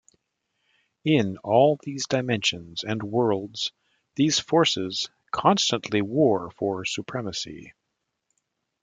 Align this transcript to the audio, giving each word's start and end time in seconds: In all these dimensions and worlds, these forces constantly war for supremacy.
In 1.05 1.37
all 1.43 1.77
these 1.83 2.07
dimensions 2.07 2.83
and 2.83 3.03
worlds, 3.03 3.71
these 4.15 4.39
forces 4.39 5.07
constantly 5.31 6.01
war 6.01 6.49
for 6.49 6.85
supremacy. 6.85 7.75